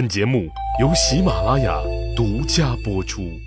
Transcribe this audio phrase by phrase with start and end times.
[0.00, 0.48] 本节目
[0.80, 1.78] 由喜马拉雅
[2.16, 3.38] 独家播出。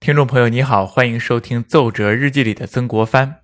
[0.00, 3.42] 听众朋友，你好，欢迎收听《奏折日记》里的曾国藩。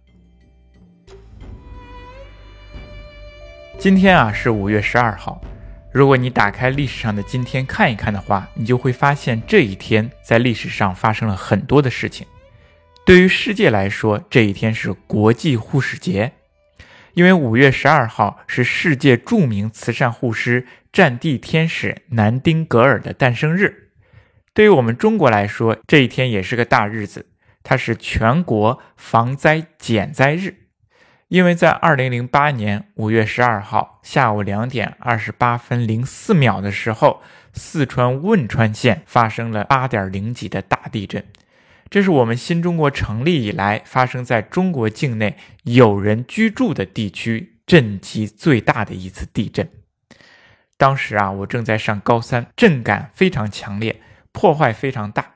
[3.79, 5.38] 今天啊是五月十二号，
[5.93, 12.27] 如果你打开历史上的今天看一看的话，你就会发现这一天在历史上发生了很多的事情。
[13.05, 16.32] 对于世界来说，这一天是国际护士节。
[17.12, 20.66] 因为五月十二号是世界著名慈善护师、
[20.97, 23.91] 战地天使南丁格尔的诞生日，
[24.54, 27.27] 对于我们中国来说，这一天也是个大日子，
[27.63, 30.54] 它是全国防灾减灾日。
[31.29, 37.20] 因为在二零零八年五月十二号下午两点二十八分零四秒的时候，
[37.53, 41.23] 四川汶川县发生了八点零级的大地震。
[41.91, 49.69] 这是我们新中国成立以来发生在中国境内有人居住的地区震级最大的一次地震。
[50.78, 54.00] 当时啊，我正在上高三，震感非常强烈，
[54.33, 55.34] 破坏非常大。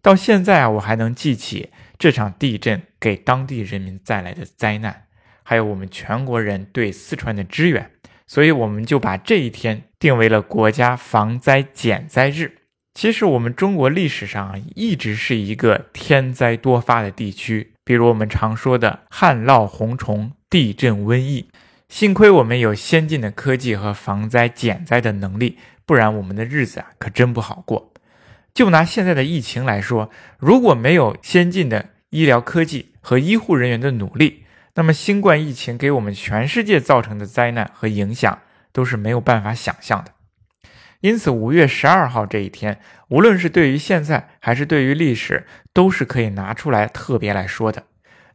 [0.00, 5.04] 到现在啊，我还能记起这场地震给当地人民带来的灾难，
[5.44, 7.90] 还有我们全国人对四川的支援。
[8.26, 12.58] 所以，我们就把这一天定为了国家防灾减灾日。
[12.94, 21.48] 其实我们中国历史上啊，一直是一个天灾多发的地区，比如我们常说的旱涝洪虫、地震瘟疫。
[21.92, 27.92] 幸亏我们有先进的科技和防灾减灾的能力，不然我们的日子啊可真不好过。
[28.54, 34.44] 就拿现在的疫情来说，如果没有先进的医疗科技和医护人员的努力，
[34.76, 38.38] 那么新冠疫情给我们全世界造成的灾难和影响
[38.72, 40.12] 都是没有办法想象的。
[41.00, 47.84] 因此，五月十二号这一天，无论是对于现在还是对于历史，都是可以拿出来特别来说的。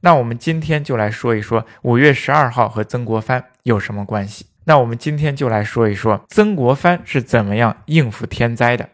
[0.02, 4.45] 那我们今天就来说一说五月十二号和曾国藩有什么关系。
[4.66, 8.90] 那我们今天就来说一说曾国藩是怎么样应付天灾的。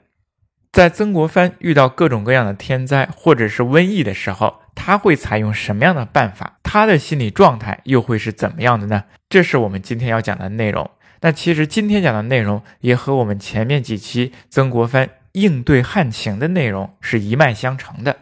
[0.72, 6.54] 在曾国藩遇到各种各样的天灾或者是瘟疫的时候，他会采用什么样的办法？
[6.64, 9.04] 他的心理状态又会是怎么样的呢？
[9.30, 10.90] 这是我们今天要讲的内容。
[11.22, 18.18] 那其实今天讲的内容也和我们前面几期曾国藩应对旱情的内容是一脉相承的。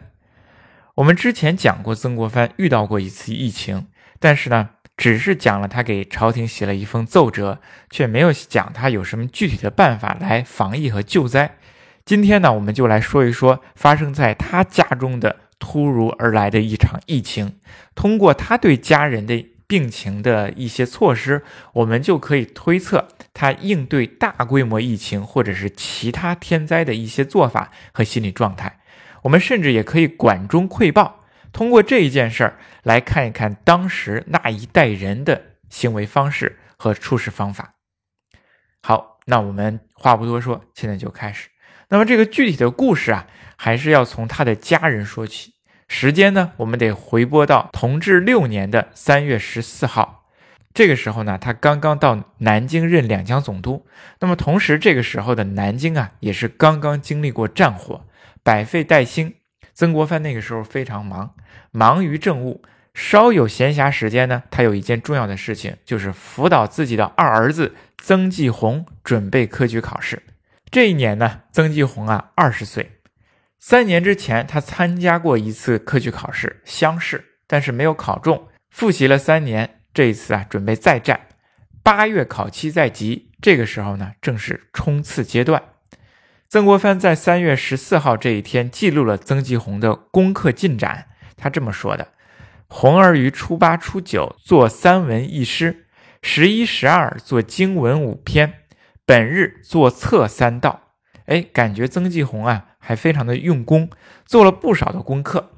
[0.96, 3.86] 我们之前讲过曾国藩遇到过一次疫情，
[4.20, 7.60] 但是呢，只是讲了他给朝廷写了一封奏折，
[7.90, 11.56] 却没有讲他有什么具体的办法来防疫和救灾。
[12.04, 17.58] 今天呢，我们就来说一说发生在他家中的突如而来的一场疫情，
[17.94, 19.48] 通过他对家人的。
[19.64, 21.42] 病情的一些措施，
[21.72, 28.80] 我们就可以推测他应对大规模疫情或者是其他天灾的一些做法和心理状态。
[29.22, 37.74] 我们甚至也可以管中窥豹，通过这一件事儿来看一看当时那一代人的行为方式和处事方法。
[38.82, 41.48] 好，那我们话不多说，现在就开始。
[41.88, 45.52] 那么这个具体的故事啊，还是要从他的家人说起。
[45.88, 50.24] 时间呢，我们得回拨到同治六年的三月十四号，
[50.72, 53.86] 这个时候呢，他刚刚到南京任两江总督。
[54.20, 58.06] 那么同时，这个时候的南京啊，也是刚刚经历过战火，
[58.42, 59.34] 百废待兴。
[59.74, 61.34] 曾国藩那个时候非常忙，
[61.70, 70.22] 忙于政务，稍有闲暇时间呢，他有一件重要的事情，就是辅导自己的二儿子曾纪洪准备科举考试。
[70.70, 72.98] 这一年呢，曾纪洪啊，二十岁。
[73.58, 78.48] 三年之前，他参加过一次科举考试乡试，但是没有考中。
[78.70, 81.28] 复习了三年，这一次啊，准备再战。
[81.82, 85.62] 八月考期在即，这个时候呢，正是冲刺阶段。
[86.52, 91.06] 曾国藩在三月十四号这一天记录了曾纪洪的功课进展。
[91.34, 92.08] 他这么说的
[92.68, 95.86] ：“洪儿于初八、初九作三文一诗，
[96.20, 98.52] 十一、十二作经文五篇，
[99.06, 100.90] 本日作册三道。”
[101.24, 102.66] 哎，感觉曾纪红啊。
[102.78, 103.88] 还非常的用功，
[104.26, 105.52] 做了不少的功课，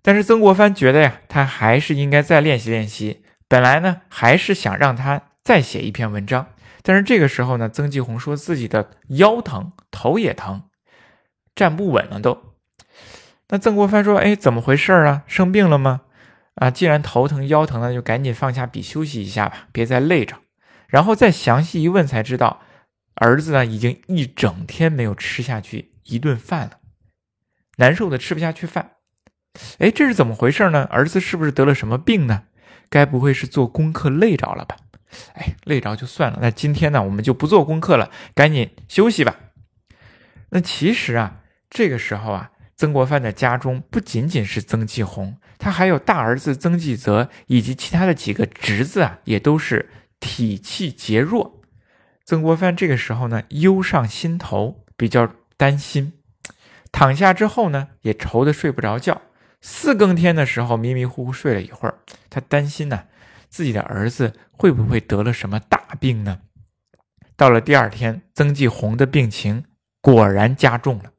[0.00, 3.22] 但是曾国藩觉得呀，他还是应该再练习练习。
[3.46, 6.46] 本来呢，还是想让他再写一篇文章，
[6.86, 10.62] 但是这个时候呢，曾纪洪说自己的腰疼，头也疼，
[11.56, 12.54] 站不稳了都。
[13.48, 15.24] 那曾国藩说：“哎，怎么回事啊？
[15.26, 16.02] 生病了吗？
[16.54, 20.36] 啊，既然头疼腰疼，那就赶紧放下笔休息一下吧，别再累着。”
[20.86, 22.60] 然后再详细一问，才知道
[23.16, 25.96] 儿子呢已经一整天没有吃下去。
[26.04, 26.78] 一顿饭了，
[27.78, 28.92] 难受的吃不下去饭，
[29.80, 30.84] 哎，这是怎么回事呢？
[30.84, 32.44] 儿子是不是得了什么病呢？
[32.88, 34.76] 该不会是做功课累着了吧？
[35.34, 39.36] 哎，累着就算了，那今天呢，我们就不做功课了，赶紧休息吧。
[40.50, 51.62] 那其实啊，这个时候啊，曾国藩的家中不仅仅是曾纪洪，他还有大儿子曾纪泽以及其他的几个侄子啊，也都是体气皆弱。
[52.24, 56.12] 曾国藩这个时候呢，忧上心头，比较担心。
[56.92, 59.22] 躺下之后呢，也愁得睡不着觉。
[59.60, 61.98] 四更天的时候，迷迷糊糊睡了一会儿，
[62.30, 63.04] 他担心呢，
[63.56, 66.40] 自己的儿子会不会得了什么大病呢？
[67.38, 69.64] 到了第二天，曾纪红的病情
[70.02, 71.12] 果然加重了，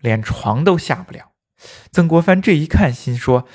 [0.00, 1.30] 连床都下不了。
[1.92, 3.46] 曾国藩这一看，心说：“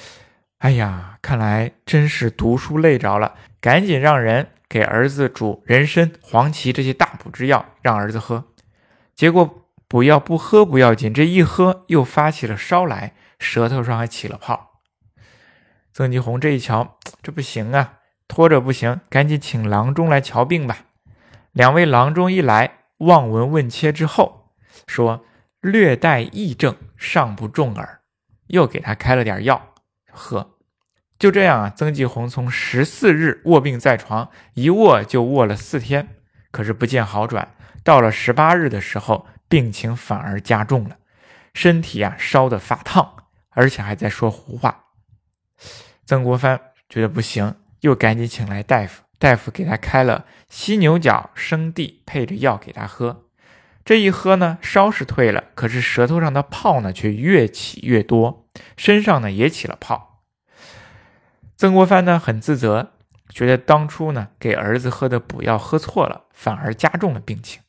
[0.59, 8.45] 哎呀，看来真是读书累着了，赶紧让人给儿子煮人参、黄芪这些大补之药，让儿子喝。”
[9.13, 14.79] 结果补药不喝不要紧，这一喝又发起了烧来，舌头上还起了泡。
[15.91, 17.98] 曾纪红这一瞧，这不行啊，
[18.29, 20.85] 拖着不行，赶紧请郎中来瞧病吧。
[21.51, 24.53] 两位郎中一来，望闻问切之后，
[24.87, 25.25] 说
[25.59, 27.99] ：“略带疫症，尚不重耳。”
[28.47, 29.73] 又给他开了点药
[30.11, 30.57] 喝，
[31.19, 36.07] 就这样啊，曾纪红从十四日卧病在床，一卧就卧了四天，
[36.51, 37.55] 可是不见好转。
[37.83, 40.97] 到了十八日的时候，病情反而加重了，
[41.53, 44.85] 身体啊烧得发烫，而且还在说胡话。
[46.05, 53.25] 曾国藩觉得不行，又赶紧请来大夫，大夫给他开了犀牛角、生地配着药给他喝。
[53.85, 58.45] 这一喝呢，烧是退了，可是舌头上的泡呢却越起越多，
[58.77, 60.21] 身上呢也起了泡。
[61.57, 62.91] 曾国藩呢很自责，
[63.29, 67.61] 觉得当初呢给儿子喝的补药喝错了，反而加重了病情。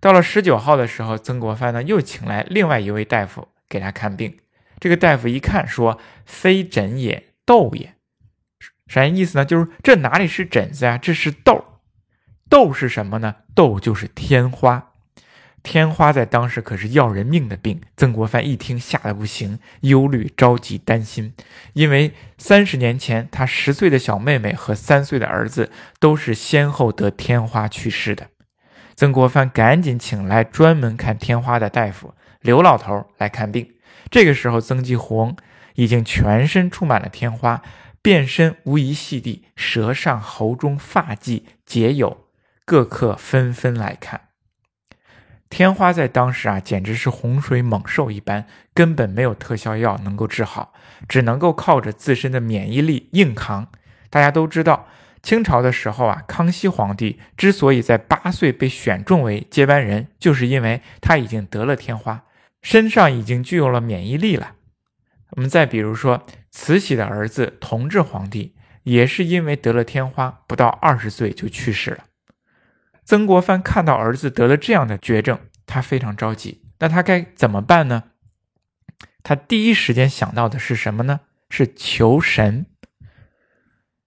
[0.00, 4.38] 到了十九号的时候，曾国藩呢又请来另外一位大夫给他看病。
[4.78, 7.92] 这个大夫一看说：“非疹也，痘也。”
[8.90, 9.44] 啥意思呢？
[9.44, 10.98] 就是这哪里是疹子呀？
[10.98, 11.64] 这是痘。
[12.48, 13.36] 痘是什么呢？
[13.54, 14.88] 痘就是天花。
[15.62, 21.34] 天花在当时可是要人命的病，曾国藩一听吓得不行，忧虑、着急、担心，
[21.74, 25.70] 因为三十年前他十岁的小妹妹和三岁的儿子
[26.00, 28.26] 都是先后得天花去世的。
[28.96, 33.70] 曾国藩赶紧请来专门看天花的大夫刘老头来看病。
[34.10, 35.36] 这个时候，曾纪红
[35.74, 37.62] 已经全身充满了天花，
[38.02, 42.24] 遍身无一细地，舌上、喉中、发际皆有，
[42.64, 44.22] 各客纷纷来看。
[45.50, 50.72] 天花在当时啊，简直是洪水猛兽一般，根本没有特效药能够治好，
[51.08, 53.68] 只能够靠着自身的免疫力硬扛。
[54.08, 54.88] 大家都知道，
[55.22, 62.22] 清朝的时候啊，康熙皇帝之所以在八岁被选中为接班人，就是因为他已经得了天花，
[62.62, 64.52] 身上已经具有了免疫力了。
[65.32, 72.04] 我们再比如说，慈禧的儿子同治皇帝，也是因为得了天花，不到二十岁就去世了。
[73.04, 76.62] 曾国藩看到儿子得了这样的绝症，他非常着急。
[76.78, 78.04] 那他该怎么办呢？
[79.22, 81.20] 他第一时间想到的是什么呢？
[81.48, 82.66] 是求神。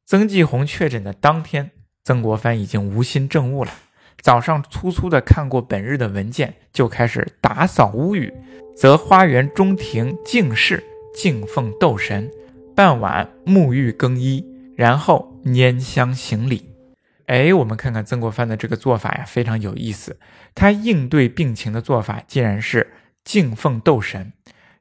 [0.06, 1.72] 曾纪红确诊的当天，
[2.04, 3.72] 曾国藩已经无心政务了。
[4.22, 8.34] 早上粗粗的看过本日的文件，就开始打扫屋宇，
[8.76, 10.84] 则花园中庭敬事，
[11.16, 12.30] 敬奉斗神。
[12.76, 14.44] 傍晚沐浴更衣，
[14.76, 16.72] 然后拈香行礼。
[17.28, 20.18] 哎，我们看看曾国藩的这个做法呀，非常有意思。
[20.56, 22.92] 他应对病情的做法，竟然是
[23.24, 24.34] 敬奉斗神，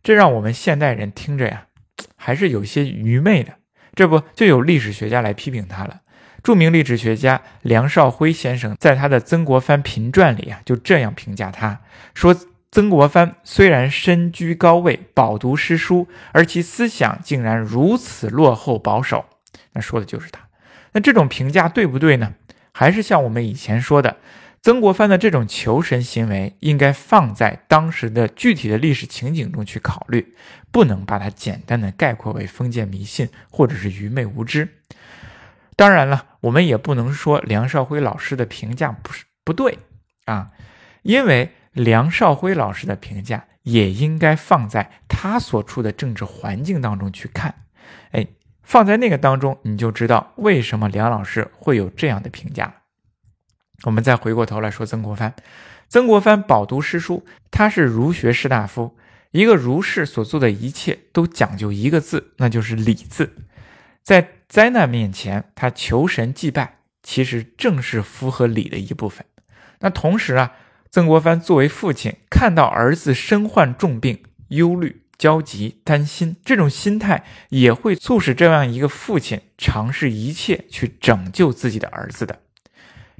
[0.02, 1.66] 这让我们现代人听着呀，
[2.16, 3.52] 还是有些愚昧的。
[3.94, 6.00] 这不就有历史学家来批评他了？
[6.42, 11.82] 著名历史学家梁少辉先生在他的《曾国藩评传》里啊，就这样评价他
[12.14, 12.34] 说
[12.72, 19.26] ：“曾国藩虽然身居高位，饱读诗书，而其思想竟然如此落后保守。”
[19.74, 20.48] 那说的就是他。
[20.92, 22.32] 那这种评价对不对呢？
[22.72, 24.16] 还是像我们以前说的，
[24.62, 30.34] 曾国藩的这种求神行为应该放在当时的具体的历史情景中去考虑，
[30.70, 34.66] 不能把它简单的概括为封建迷信或者是愚昧无知。
[35.76, 39.78] 当然了，我们也不能说梁少辉老师的评价不是不对
[40.24, 40.52] 啊，
[41.02, 47.64] 因为梁少辉老师的评价也应该放在他所处的政治环境当中去看，
[48.10, 48.26] 哎。
[48.62, 52.72] 放在那个当中，你就知道为什么梁老师会有这样的评价。
[53.82, 55.34] 我们再回过头来说曾国藩，
[55.88, 58.96] 曾国藩饱读诗书，他是儒学士大夫。
[59.32, 63.34] 一个儒士所做的一切都讲究一个字，那就是礼字。
[64.00, 69.26] 在灾难面前，他求神祭拜，其实正是符合礼的一部分。
[69.80, 70.52] 那同时啊，
[70.94, 75.00] 曾国藩作为父亲，看到儿子身患重病，忧虑。
[75.16, 82.40] 焦急、担心，这种心态也会促使这样一个父亲尝试一切去拯救自己的儿子的。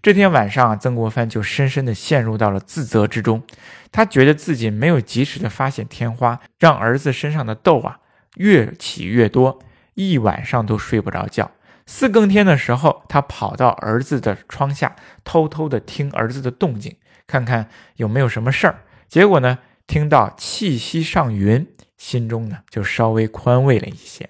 [0.03, 3.43] 这天晚上啊，曾国藩就深深地陷入到了自责之中。
[3.91, 8.01] 他觉得自己没有及时的发现天花，让儿子身上的痘啊
[8.35, 9.61] 越起越多，
[9.95, 11.53] 一晚上都睡不着觉。
[11.87, 16.97] 四更天的时候，他跑到儿子的窗下，偷偷的听儿子的动静，
[17.33, 18.81] 看看有没有什么事儿。
[19.09, 24.29] 结果呢，听到气息上云，心中呢就稍微宽慰了一些。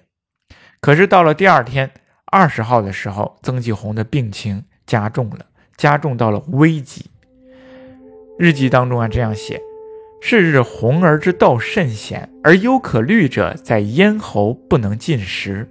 [0.79, 1.91] 可是到了第二天
[2.27, 7.07] 二十号的时候，曾纪红的病情加重了，加重到了危急。
[8.39, 9.59] 日记当中啊这样写：
[10.21, 15.69] 是日红儿之道甚险，而忧可虑者在咽喉不能进食。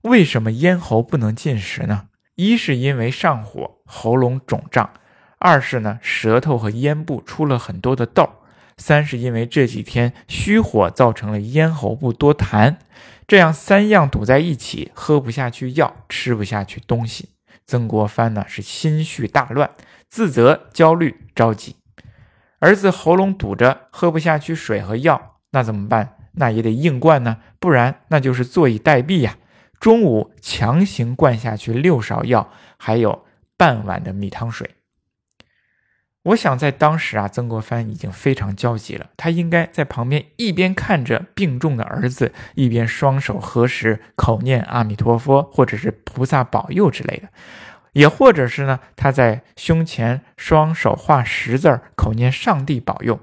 [0.00, 2.06] 为什么咽喉不能进食呢？
[2.36, 4.88] 一是因为上火，喉咙肿胀；
[5.38, 8.24] 二是呢，舌头和咽部出了很多的痘；
[8.76, 12.76] 三是因为这几天虚火造成了咽喉部多痰。
[13.26, 17.28] 这样三样堵在一起，喝不下去药，吃不下去东西。
[17.66, 19.70] 曾国藩呢是心绪大乱，
[20.08, 21.76] 自责、焦虑、着急。
[22.58, 26.14] 儿子喉咙堵着，喝不下去水和药，那怎么办？
[26.32, 29.36] 那也得硬灌呢，不然那就是坐以待毙呀。
[29.78, 33.24] 中午强行灌下去六勺药，还有
[33.56, 34.70] 半碗的米汤水。
[36.28, 47.28] 我想在当时啊，曾国藩已经非常焦急了，他应该在旁边一边看着病重的儿子，一边双手合十，口念阿弥陀佛，或者是菩萨保佑之类的，
[47.92, 53.20] 也或者是呢，他在胸前双手画十字，口念上帝保佑。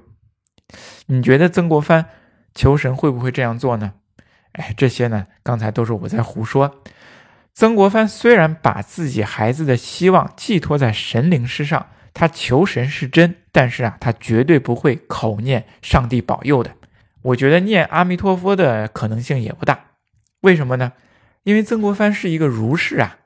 [1.06, 2.06] 你觉得曾国藩
[2.54, 3.92] 求神会不会这样做呢？
[4.52, 6.82] 哎，这些呢，刚才都是我在胡说。
[7.54, 11.86] 曾国藩虽然把自己孩子的希望寄托在神灵之上，
[12.18, 16.72] 他求神是真，但是啊，他绝对不会口念上帝保佑的。
[17.20, 19.78] 我觉得念阿弥陀佛的可能性也不大。
[20.40, 20.94] 为什么呢？
[21.42, 23.18] 因为曾国藩是一个儒士啊，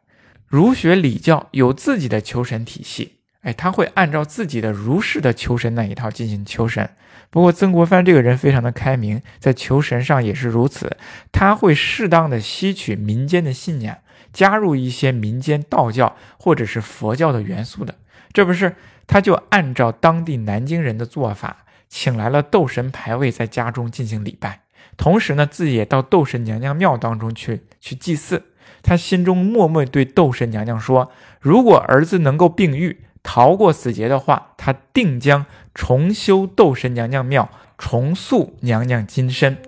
[0.49, 3.21] 儒学礼教有自己的求神体系。
[3.43, 6.91] 哎，他会按照自己的儒士的求神那一套进行求神。
[7.31, 10.97] 不过曾国藩这个人非常的开明，在求神上也是如此。
[11.31, 13.99] 他会适当的吸取民间的信仰，
[14.33, 17.95] 加入一些民间道教或者是佛教的元素的。
[18.33, 24.61] 这不是他就按照当地南京人的做法，请来了斗神牌位，在家中进行礼拜，
[24.97, 28.45] 同时呢，自己也到斗神娘娘庙当中去去祭祀。
[28.83, 31.11] 他心中默默对斗神娘娘说
[31.41, 35.45] ：“如果儿子能够病愈。”逃过死劫的话，他定将
[35.75, 39.59] 重修斗神娘娘庙，重塑娘娘金身。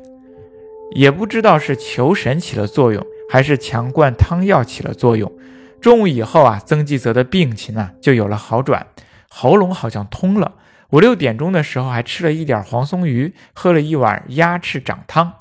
[0.94, 5.32] 也不知道是求神起了作用，还是强灌汤药起了作用。
[5.80, 8.88] 中午以后啊，曾纪泽的病情啊就有了好转，
[9.30, 10.56] 喉咙好像通了。
[10.90, 15.32] 五六点钟的时候，还吃了一点黄松鱼，喝了一碗鸭翅掌汤。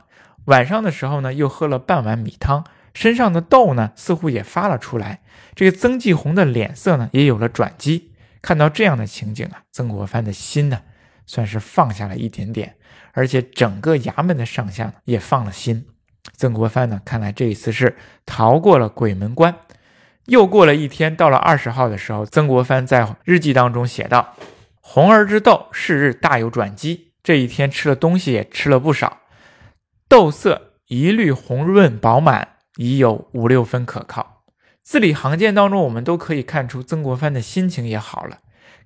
[0.46, 2.64] 晚上的时候呢，又喝了半碗米汤。
[2.94, 5.20] 身上的痘呢，似乎也发了出来。
[5.54, 8.14] 这个曾纪红的脸色呢，也有了转机。
[8.42, 10.80] 看到这样的情景啊，曾国藩的心呢，
[11.26, 12.76] 算是放下了一点点，
[13.12, 15.88] 而且整个衙门的上下也放了心。
[16.36, 19.56] 曾国藩呢，看来这一次是逃过了鬼门关。
[20.25, 24.36] 又过了一天，到了二十号的时候，曾国藩在日记当中写道
[24.82, 27.13] ：“红儿之豆是日大有转机。
[27.24, 29.20] 这一天吃了东西也吃了不少，
[30.08, 32.48] 豆色一律红润饱满。”
[32.78, 34.44] 已有五六分可靠，
[34.82, 38.38] 字里行间当中，我们都可以看出曾国藩的心情也好了。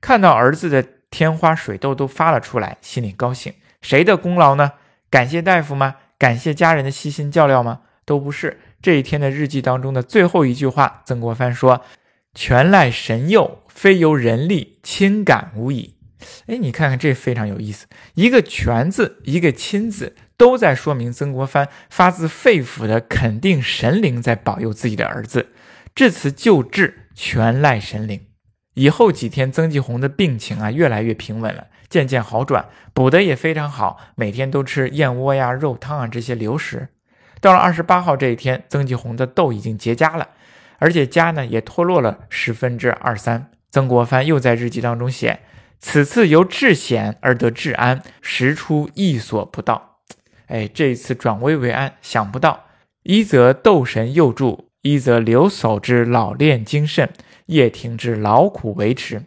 [0.01, 3.53] 看到儿子的天花水痘都发了出来，心里高兴。
[3.83, 4.71] 谁的功劳呢？
[5.11, 5.97] 感谢大夫吗？
[6.17, 7.81] 感谢家人的悉心照料吗？
[8.05, 8.59] 都不是。
[8.81, 11.81] 这一天的日记当中的最后一句话，曾国藩说
[12.35, 15.95] ：“全赖神佑，非由人力亲感无已。”
[16.47, 20.15] 哎，你看看这非常有意思，一个“全”字，一个“亲”字。
[20.37, 25.47] 都在说明曾国藩发自肺腑的肯定神灵在保佑自己的儿子，
[25.95, 28.19] 至此救治全赖神灵。
[28.75, 36.89] 以后几天，曾纪红的病情啊越来越平稳了，渐渐好转，补得也非常好，每天都吃燕窝呀、肉汤啊这些流食。
[37.41, 40.29] 到了二十八号这一天，曾纪红的痘已经结痂了，
[40.77, 43.49] 而且痂呢也脱落了十分之二三。
[43.71, 45.39] 曾国藩又在日记当中写
[45.79, 49.99] ：“此次由治险而得治安，实出意所不到。”
[50.47, 52.65] 哎，这一次转危为安，想不到
[53.03, 57.09] 一则斗神佑助，一则刘守之老练精神，
[57.45, 59.23] 叶廷之劳苦维持。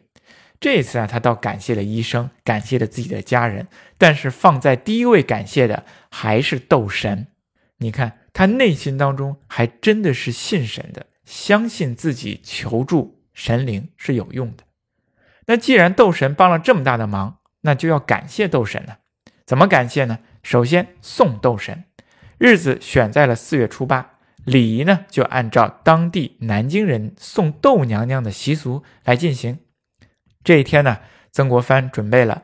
[0.61, 7.29] 这一次啊，他倒感谢了医生，感谢了自己的家人，但是放在第一位感谢的还是斗神。
[7.79, 14.65] 你看他内心当中还真的是信神的，相信自己求助神灵是有用的。
[15.47, 18.99] 那既然斗神帮了这么大的忙，那就要感谢斗神了。
[19.47, 20.19] 怎么感谢呢？
[20.43, 21.85] 首先送斗神，
[22.37, 24.18] 日子选在了四月初八，
[24.49, 29.59] 礼仪呢就按照当地南京人送斗娘娘的习俗来进行。
[30.43, 30.99] 这一天呢，
[31.31, 32.43] 曾国藩准备了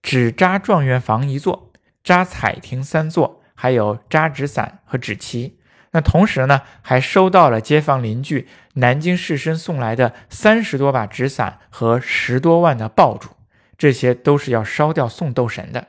[0.00, 1.70] 纸扎状元房一座，
[2.02, 5.58] 扎彩亭三座，还有扎纸伞和纸旗。
[5.90, 13.28] 那同时呢，还收到了街坊邻居南京士绅送来的三十多把纸伞和十多万的爆竹，
[13.76, 15.88] 这些都是要烧掉送斗神的。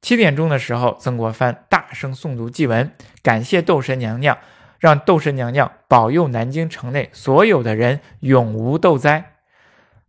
[0.00, 2.92] 七点钟的时候，曾国藩大声诵读祭文，
[3.22, 4.38] 感谢斗神娘娘，
[4.82, 9.36] 让斗神娘娘保佑南京城内所有的人永无斗灾。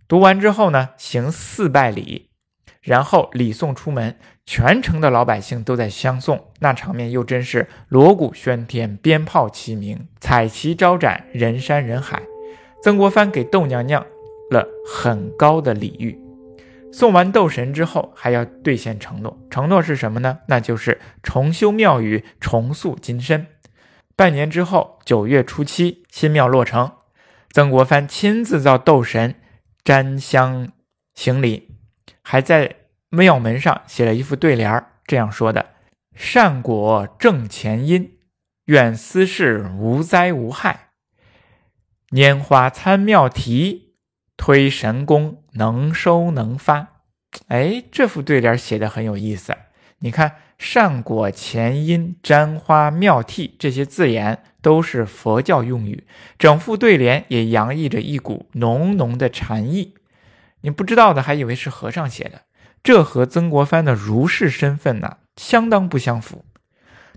[0.07, 2.31] 读完之后呢，行四拜礼，
[2.81, 4.17] 然后礼送出门。
[4.47, 12.23] 全城的老百姓都在相送，那场面又真是锣鼓喧天，鞭炮齐鸣，彩旗招展，人山人海。
[12.81, 14.03] 曾国藩给窦娘娘
[14.49, 16.19] 了很高的礼遇，
[16.91, 19.39] 送完斗神之后，还要兑现承诺。
[19.51, 20.39] 承诺是什么呢？
[20.47, 23.45] 那就是重修庙宇，重塑金身。
[24.15, 26.91] 半年之后，九月初七，新庙落成，
[27.51, 29.35] 曾国藩亲自到斗神
[29.83, 30.71] 瞻香
[31.13, 31.77] 行礼，
[32.21, 32.77] 还在。
[33.15, 35.67] 庙门上写了一副对联这样说的
[36.17, 38.17] ：“善果正前因，
[38.65, 40.89] 愿私事无灾无害。
[42.09, 43.93] 拈花参庙题，
[44.35, 47.03] 推神功能收能发。”
[47.49, 49.55] 哎，这副对联写的很有意思。
[49.99, 56.05] 你看，“善果前因”“沾花妙替”这些字眼都是佛教用语，
[56.37, 59.95] 整副对联也洋溢着一股浓浓的禅意。
[60.61, 62.41] 你不知道的，还以为是和尚写的。
[62.81, 66.45] 这和曾国藩的儒士身份呢，相当不相符。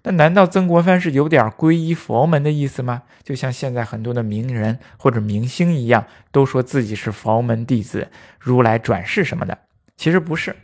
[0.02, 3.02] 那难道曾国藩是有点皈依佛门的意思吗？
[3.24, 9.58] 就像现在很多的名人或者明星一样，都说自己是佛门弟子、如来转世什么的。
[9.96, 10.54] 其实不是，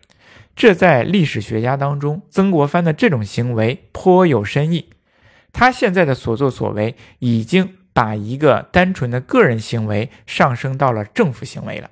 [0.55, 4.91] 这在历史学家当中，曾国藩的这种行为颇有深意。
[5.53, 11.91] 他现在的所作所为，已经把一个单纯的个人行为上升到了政府行为了。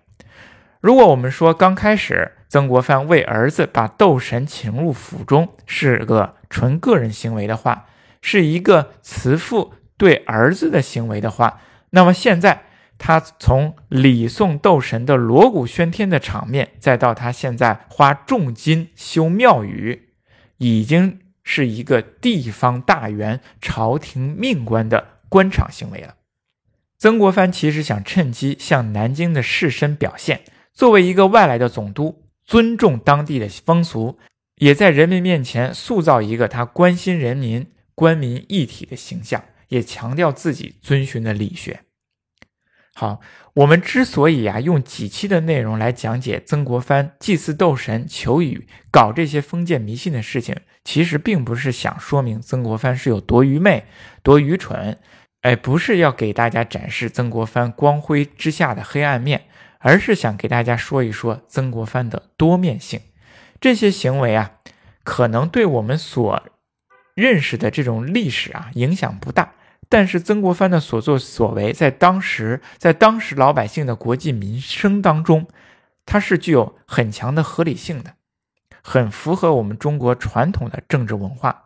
[0.81, 7.87] 如果我们说刚开始曾国藩为儿子把斗神请入府中是个纯个人行为的话，
[8.23, 12.63] 是一个慈父对儿子的行为的话，那么现在
[13.03, 20.11] 他从礼送斗神的锣鼓喧天的场面，再到他现在花重金修庙宇，
[20.59, 26.17] 已经是一个地方大员、朝廷命官的官场行为了。
[26.99, 30.43] 曾国藩其实想趁机向南京的士绅表现。
[30.75, 34.19] 作为一个外来的总督，尊重当地的风俗，
[34.57, 41.81] 也在人民面前塑造一个他关心人民、官民一体的形象，也强调自己遵循的理学。
[43.01, 43.19] 好，
[43.55, 53.87] 我们之所以啊用几期的内容来讲解曾国藩祭祀斗神、求雨、搞这些封建迷信的事情，其实并不是想说明曾国藩是有多愚昧、
[54.23, 54.99] 多愚蠢，
[55.41, 59.45] 哎，不是要给大家展示曾国藩光辉之下的黑暗面。
[59.83, 63.01] 而是想给大家说一说曾国藩的多面性，
[63.63, 64.57] 这些行为啊，
[65.05, 66.43] 可能对我们所
[67.15, 69.55] 认识的这种历史啊影响不大，
[69.91, 75.49] 但是曾国藩的所作所为，在当时，在当时老百姓的国计民生当中，
[76.07, 78.15] 它是具有很强的合理性的，
[78.83, 81.65] 很符合我们中国传统的政治文化。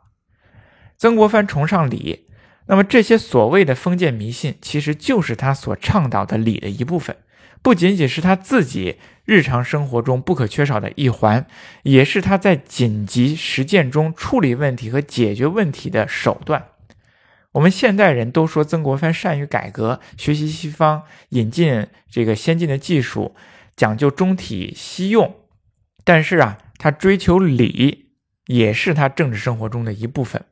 [0.97, 2.27] 曾国藩崇尚礼，
[2.67, 7.15] 那么这些所谓的封建迷信，其实就是他所倡导的礼的一部分。
[7.63, 11.47] 不仅仅是他自己日常生活中不可缺少的一环，
[11.83, 16.69] 也是他在紧急实践中处理问题和解决问题的手段。
[17.55, 23.35] 我们现代人都说曾国藩善于改革，学习西方，引进这个先进的技术，
[23.77, 25.37] 讲究中体西用。
[26.03, 28.11] 但是啊，他追求礼，
[28.47, 30.45] 也是他政治生活中的一部分。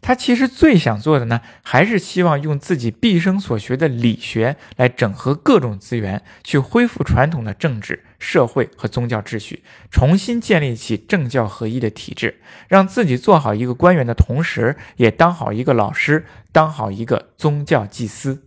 [0.00, 18.44] 他其实最想做的呢，还是希望用自己毕生所学的理学来整合各种资源，去恢复传统的政治、社会和宗教秩序，重新建立起政教合一的体制，让自己做好一个官员的同时，也当好一个老师，当好一个宗教祭司。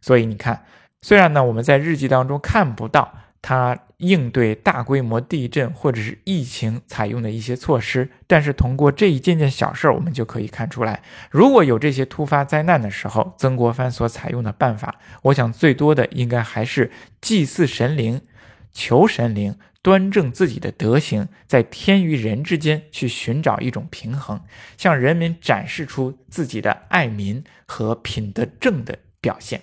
[0.00, 0.64] 所以你看，
[1.02, 3.78] 虽然呢，我们在日记当中看不到他。
[4.02, 18.20] 应对大规模地震或者是疫情采用的一些措施，但是通过这一件件小事儿，我们就可以看出来，如果有这些突发灾难的时候，曾国藩所采用的办法，我想最多的应该还是祭祀神灵，
[18.72, 24.40] 求神灵端正自己的德行，在天与人之间去寻找一种平衡，
[24.76, 29.62] 向人民展示出自己的爱民和品德正的表现，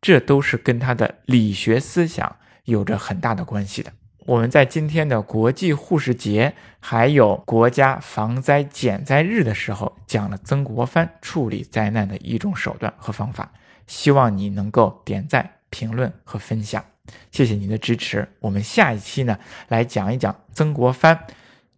[0.00, 2.36] 这都是跟他的理学思想。
[2.64, 3.90] 有着很大的关系的。
[4.26, 13.50] 我们在今天的国际护士节，还有国家防灾减灾日的时候，讲了曾国藩处理灾难的一种手段和方法。
[13.86, 16.84] 希望你能够点赞、评论和分享，
[17.30, 18.28] 谢谢您的支持。
[18.40, 21.18] 我们下一期呢，来讲一讲曾国藩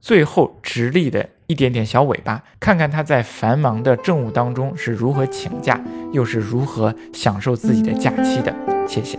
[0.00, 5.80] 最后直立的一点点小尾巴，看看他在繁忙的政务当中是如何请假，
[6.12, 8.54] 又是如何享受自己的假期的。
[8.86, 9.18] 谢谢。